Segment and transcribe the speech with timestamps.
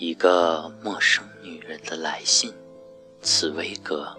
[0.00, 2.50] 一个陌生女人的来信，
[3.20, 4.16] 《茨威格》。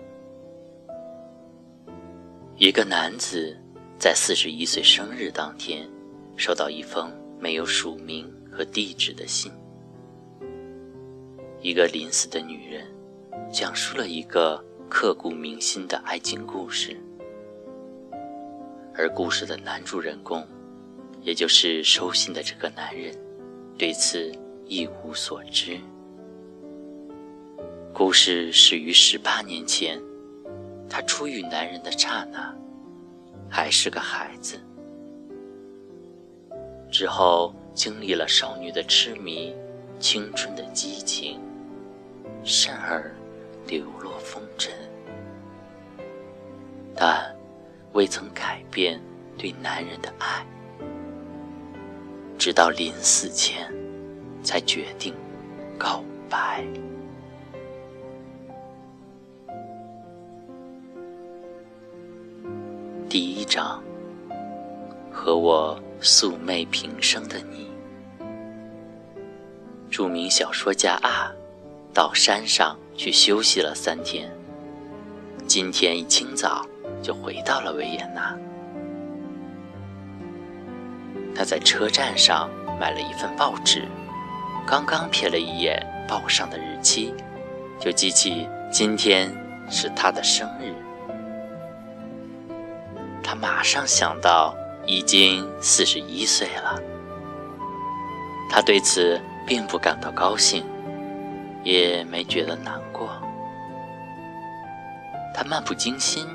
[2.56, 3.58] 一个男子
[3.98, 5.90] 在四十一岁生日当天，
[6.38, 9.52] 收到一封没有署名和地址的信。
[11.62, 12.86] 一个临死的女人，
[13.52, 16.96] 讲述了一个刻骨铭心的爱情故事，
[18.94, 20.48] 而故事的男主人公，
[21.24, 23.18] 也就是收信的这个男人，
[23.80, 24.32] 对此
[24.72, 25.78] 一无所知。
[27.94, 30.02] 故事始于十八年前，
[30.90, 32.56] 她初遇男人的刹那，
[33.50, 34.58] 还是个孩子。
[36.90, 39.54] 之后经历了少女的痴迷，
[40.00, 41.38] 青春的激情。
[42.42, 43.14] 甚而
[43.68, 44.74] 流落风尘，
[46.96, 47.36] 但
[47.92, 49.00] 未曾改变
[49.38, 50.44] 对男人的爱，
[52.40, 53.72] 直到临死前
[54.44, 55.14] 才决定
[55.78, 56.64] 告白。
[63.10, 63.84] 第一章，
[65.12, 67.70] 和我素昧平生的你，
[69.90, 71.32] 著名小说家啊。
[71.94, 74.32] 到山上去休息了三天，
[75.46, 76.66] 今天一清早
[77.04, 78.34] 就回到了维也纳。
[81.36, 83.90] 他在车站上买了一份报纸，
[84.72, 87.14] 刚刚瞥了一眼报上的日期，
[87.78, 89.30] 就记起今天
[89.70, 90.74] 是他的生日。
[93.22, 94.56] 他马上想到
[94.88, 96.82] 已经四十一岁了，
[98.50, 100.64] 他对此并不感到高兴。
[101.66, 103.10] 也没觉得难过。
[105.36, 106.26] 他漫不经心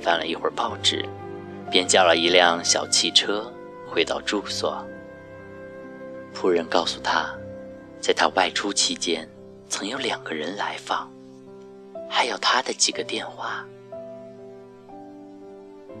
[0.00, 1.04] 翻了一会儿报纸，
[1.72, 3.52] 便叫了一辆小汽车
[3.90, 4.86] 回到住所。
[6.34, 7.32] 仆人告诉他，
[8.00, 9.28] 在他外出期间，
[9.68, 11.10] 曾有两个人来访，
[12.08, 13.64] 还有他的几个电话。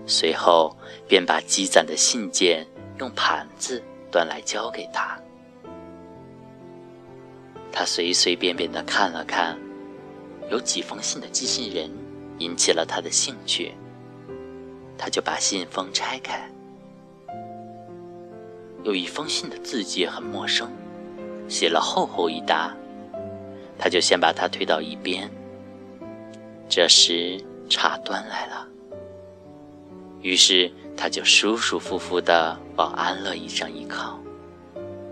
[0.06, 0.76] 随后
[1.06, 2.66] 便把积攒的信件
[2.98, 5.16] 用盘子端来交给他。
[7.70, 9.58] 他随随便便地看了看，
[10.50, 11.90] 有几封信的寄信人
[12.38, 13.74] 引起了他的兴趣。
[14.98, 16.50] 他就把信封拆开，
[18.84, 20.70] 有一封信的字迹很陌生，
[21.48, 22.74] 写了厚厚一沓，
[23.78, 25.30] 他就先把它推到一边。
[26.68, 27.38] 这时
[27.68, 28.66] 茶端来了，
[30.20, 34.18] 于是他就舒舒服服地往安乐椅上一靠，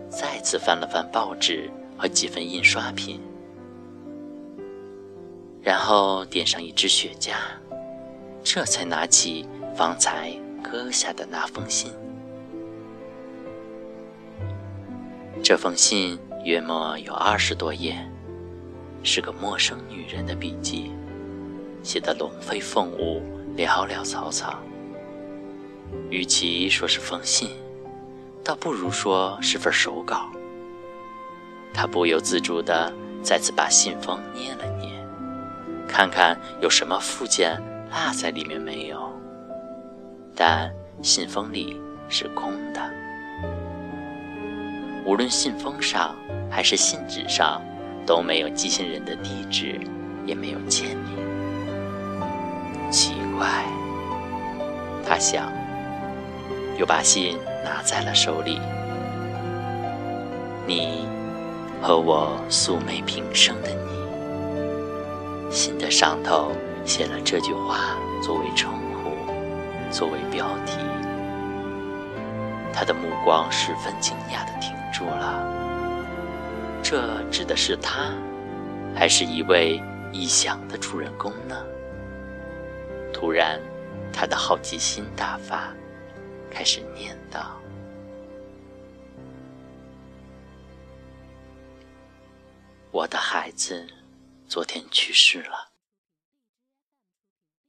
[0.09, 1.71] 再次翻了翻报纸。
[2.03, 3.21] 和几份印刷品，
[5.61, 7.35] 然后点上一支雪茄，
[8.43, 10.33] 这才拿起方才
[10.63, 11.93] 搁下的那封信。
[15.51, 18.09] 这封信约莫有二十多页，
[19.03, 20.93] 是个陌生女人的笔记，
[21.83, 23.21] 写得龙飞凤舞，
[23.57, 24.61] 潦潦草草。
[26.09, 27.51] 与其说是封信，
[28.45, 30.31] 倒不如说是份手稿。
[31.75, 35.05] 他不由自主地再次把信封捏了捏，
[35.89, 39.13] 看看有什么附件落在里面没有。
[40.37, 40.73] 但
[41.03, 41.77] 信封里
[42.09, 42.81] 是空的，
[45.05, 46.15] 无论信封上
[46.51, 47.61] 还是信纸上
[48.07, 49.81] 都没有寄信人的地址，
[50.27, 51.17] 也没有签名。
[52.91, 53.65] 奇怪，
[55.07, 55.53] 他想，
[56.79, 58.59] 又把信拿在了手里。
[60.67, 61.09] 你。
[61.83, 66.53] 和我素昧平生的你，信的上头
[66.85, 68.71] 写了这句话作为称
[69.03, 69.13] 呼，
[69.91, 70.77] 作为标题。
[72.71, 75.59] 他的目光十分惊讶地停住了。
[76.83, 78.13] 这指的是他，
[78.95, 79.79] 还是一位
[80.13, 81.65] 臆想的主人公呢？
[83.13, 83.61] 突然，
[84.13, 85.73] 他的好奇心大发，
[86.51, 87.61] 开始念道。
[92.91, 93.87] 我的孩子
[94.49, 95.71] 昨天去世了。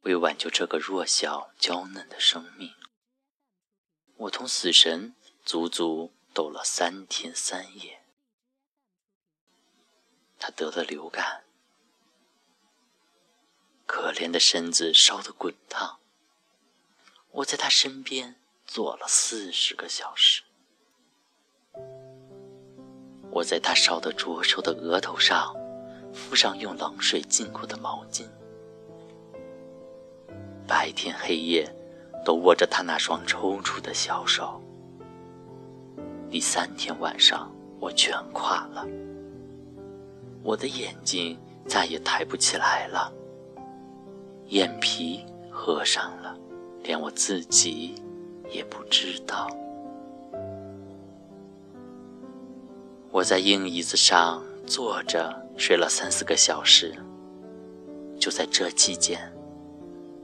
[0.01, 2.71] 为挽救这个弱小娇嫩的生命，
[4.15, 5.13] 我同死神
[5.45, 8.01] 足足斗了三天三夜。
[10.39, 11.43] 他得了流感，
[13.85, 15.99] 可怜的身子烧得滚烫。
[17.31, 18.35] 我在他身边
[18.65, 20.43] 坐了四十个小时。
[23.29, 25.55] 我在他烧得灼手的额头上
[26.13, 28.27] 敷上用冷水浸过的毛巾，
[30.67, 31.73] 白天黑夜
[32.25, 34.61] 都握着他那双抽搐的小手。
[36.31, 38.87] 第三天晚上，我全垮了，
[40.41, 41.37] 我的眼睛
[41.67, 43.11] 再也抬不起来了，
[44.47, 46.33] 眼皮合上了，
[46.83, 48.01] 连我自己
[48.49, 49.49] 也不知道。
[53.11, 56.95] 我在硬椅子上坐着睡了三四个小时，
[58.17, 59.19] 就在这期间，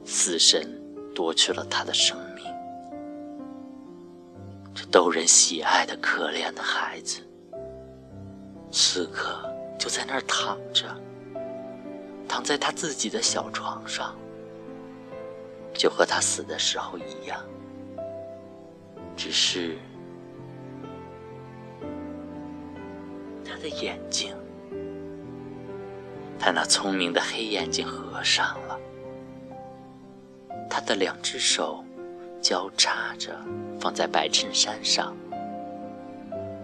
[0.06, 0.66] 死神
[1.14, 2.27] 夺去了他的生命。
[4.80, 7.20] 这逗人喜爱的可怜的孩子，
[8.70, 10.84] 此刻就在那儿躺着，
[12.28, 14.14] 躺在他自己的小床上，
[15.74, 17.40] 就和他死的时候一样，
[19.16, 19.76] 只是。
[23.44, 24.36] 他的眼睛，
[26.38, 28.78] 他那聪明的黑眼睛合上了，
[30.70, 31.84] 他的两只手
[32.40, 33.38] 交叉着
[33.80, 35.14] 放在白衬衫上，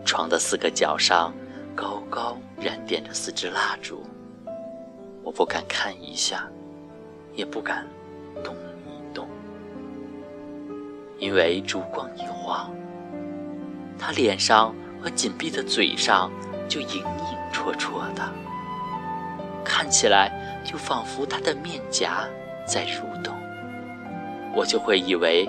[0.04, 1.32] 床的四个角上
[1.74, 4.02] 高高燃点着四支蜡烛，
[5.22, 6.48] 我不敢看一下，
[7.34, 7.86] 也不敢
[8.42, 8.54] 动
[8.86, 9.28] 一动，
[11.18, 12.70] 因为烛光一晃，
[13.98, 16.30] 他脸上和紧闭的嘴上。
[16.66, 18.22] 就影影绰绰的，
[19.62, 20.32] 看起来
[20.64, 22.26] 就仿佛他的面颊
[22.66, 23.34] 在蠕动，
[24.56, 25.46] 我就会以为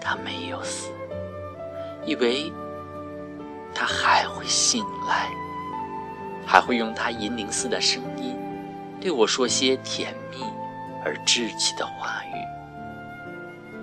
[0.00, 0.90] 他没有死，
[2.04, 2.52] 以为
[3.74, 5.30] 他还会醒来，
[6.46, 8.36] 还会用他银铃似的声音
[9.00, 10.42] 对我说些甜蜜
[11.04, 12.38] 而稚气的话语。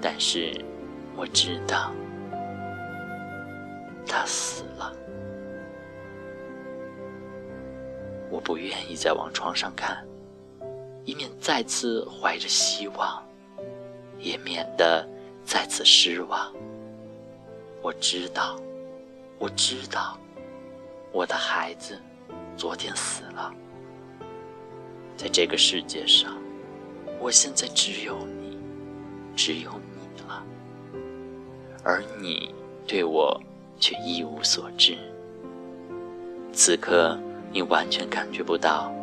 [0.02, 0.54] 但是
[1.16, 1.92] 我知道，
[4.06, 4.92] 他死了。
[8.30, 10.06] 我不愿意再往床上看，
[11.06, 13.24] 以免再次怀着希望，
[14.20, 15.08] 也免得
[15.46, 16.52] 再次失望。
[17.82, 18.60] 我知道，
[19.38, 20.18] 我知道，
[21.12, 21.98] 我的孩子
[22.58, 23.54] 昨天死了。
[25.16, 26.36] 在这个世界上，
[27.20, 28.58] 我现在只有你，
[29.36, 30.44] 只有你了，
[31.84, 32.54] 而你
[32.88, 33.40] 对我
[33.80, 34.98] 却一无所知。
[36.52, 37.18] 此刻。
[37.52, 38.94] 你完全感觉不到，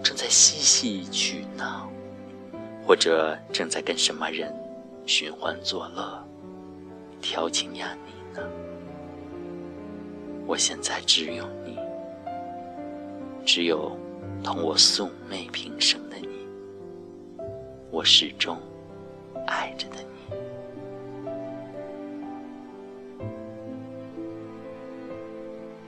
[0.00, 1.90] 正在嬉戏取闹，
[2.86, 4.54] 或者正在跟什么人
[5.04, 6.24] 寻欢作乐、
[7.20, 8.48] 调情压你呢？
[10.46, 11.76] 我现在只有你，
[13.44, 13.96] 只有
[14.42, 16.28] 同我素昧平生的你，
[17.90, 18.56] 我始终
[19.46, 20.06] 爱着的你。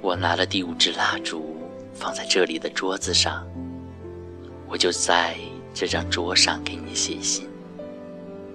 [0.00, 1.56] 我拿了第五支蜡烛，
[1.92, 3.46] 放在这里的桌子上。
[4.68, 5.36] 我就在
[5.72, 7.48] 这张桌上给你写信，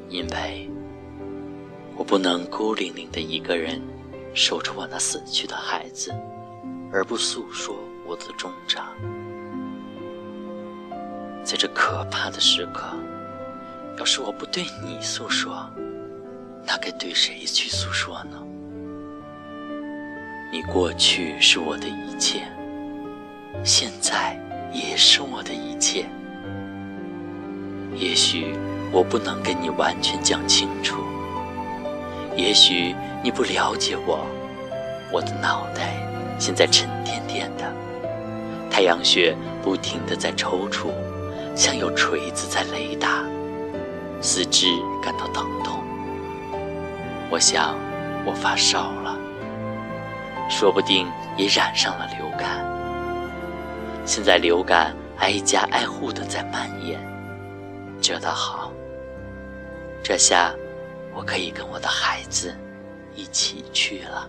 [0.10, 0.70] 因为
[1.96, 3.80] 我不能孤零零的一个人
[4.34, 6.12] 守着我那死去的孩子，
[6.92, 7.76] 而不诉说
[8.08, 8.96] 我的衷肠。
[11.44, 12.96] 在这可怕的时刻，
[13.98, 15.70] 要是我不对你诉说，
[16.66, 18.44] 那该对谁去诉说呢？
[20.52, 22.48] 你过去是我的一切，
[23.64, 24.36] 现在
[24.74, 26.06] 也是我的一切。
[27.96, 28.56] 也许
[28.92, 31.04] 我不能跟你完全讲清楚，
[32.36, 34.26] 也许你不了解我。
[35.12, 35.96] 我的脑袋
[36.40, 37.72] 现在沉甸甸的，
[38.70, 40.88] 太阳穴不停地在抽搐，
[41.56, 43.24] 像有锤子在雷打，
[44.22, 44.68] 四肢
[45.04, 45.84] 感到疼痛。
[47.30, 47.76] 我想，
[48.26, 49.18] 我发烧了。
[50.50, 52.66] 说不定也染上了流感。
[54.04, 57.00] 现在流感挨家挨户的在蔓延，
[58.02, 58.72] 这倒好。
[60.10, 60.56] 这下
[61.14, 62.58] 我可以跟我的孩子
[63.16, 64.28] 一起去了，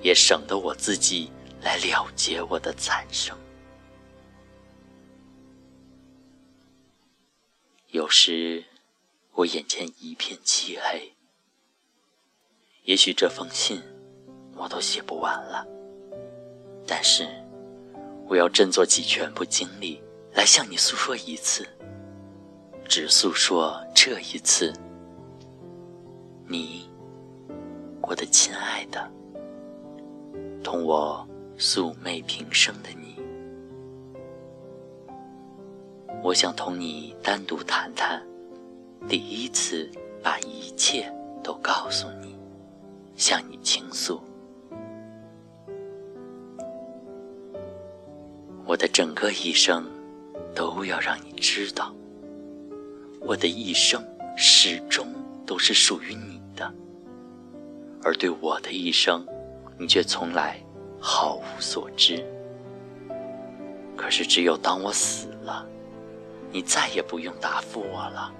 [0.00, 3.36] 也省得我自己来了结我的残生。
[7.88, 8.64] 有时
[9.32, 11.12] 我眼前一片漆黑，
[12.84, 13.82] 也许这封信。
[14.54, 15.66] 我都写不完了，
[16.86, 17.26] 但是
[18.28, 20.00] 我要振作起全部精力
[20.32, 21.66] 来向你诉说一次，
[22.86, 24.72] 只诉说这一次。
[26.46, 26.88] 你，
[28.02, 29.10] 我的亲爱的，
[30.62, 31.26] 同我
[31.56, 33.18] 素昧平生的你，
[36.22, 38.22] 我想同你单独谈谈，
[39.08, 39.90] 第一次
[40.22, 41.10] 把一切
[41.42, 42.38] 都告诉你，
[43.16, 44.20] 向你倾诉。
[48.66, 49.84] 我的整个一生，
[50.54, 51.94] 都要让你知道，
[53.26, 54.04] 我的一生
[54.36, 55.06] 始终
[55.46, 56.70] 都是属于你的，
[58.02, 59.26] 而对我的一生，
[59.78, 60.62] 你却从来
[61.00, 62.22] 毫无所知。
[63.96, 65.66] 可是，只有当我死了，
[66.52, 68.30] 你再也不用答复我了。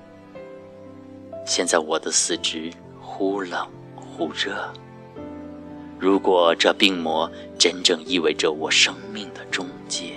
[1.46, 4.70] 现在我的四肢忽冷忽热。
[5.98, 10.16] 如果这病魔真正意味着我生命的终结，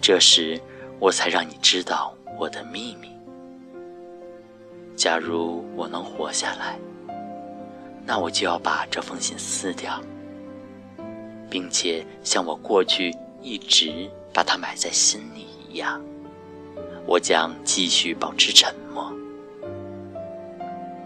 [0.00, 0.60] 这时
[1.00, 3.15] 我才让你知道我的秘密。
[4.96, 6.78] 假如我能活下来，
[8.06, 10.00] 那我就要把这封信撕掉，
[11.50, 16.00] 并且像我过去一直把它埋在心里一样，
[17.06, 19.12] 我将继续保持沉默。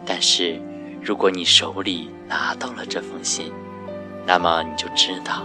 [0.06, 0.62] 但是，
[1.02, 3.52] 如果你手里拿到了这封信，
[4.24, 5.44] 那么你就知道，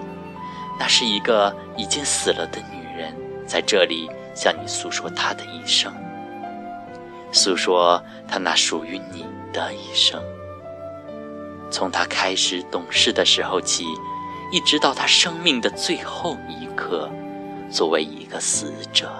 [0.79, 3.11] 那是一个已经死了的女人
[3.47, 5.91] 在这里向你诉说她的一生，
[7.31, 10.21] 诉说他那属于你的一生。
[11.71, 13.85] 从他开始懂事的时候起，
[14.51, 17.09] 一直到他生命的最后一刻，
[17.69, 19.11] 作为一个死者，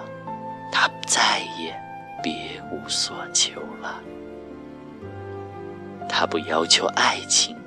[0.71, 1.75] 他再也
[2.23, 4.01] 别无所求了。
[6.07, 7.57] 他不要求爱情，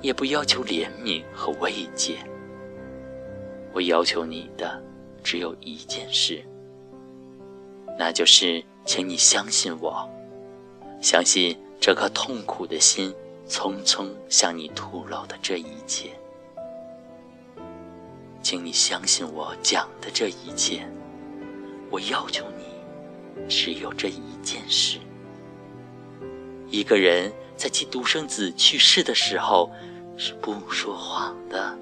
[0.00, 2.18] 也不要求怜悯和慰藉。
[3.72, 4.80] 我要求你的
[5.24, 6.44] 只有一件事，
[7.98, 10.08] 那就是请你相信我，
[11.00, 13.14] 相信这颗痛苦的心
[13.48, 16.10] 匆匆向你吐露的这一切。
[18.42, 20.86] 请你相信我讲的这一切。
[21.90, 24.98] 我要求你只有这一件事。
[26.70, 27.32] 一个人。
[27.56, 29.70] 在其独生子去世的时候，
[30.16, 31.78] 是不说谎的。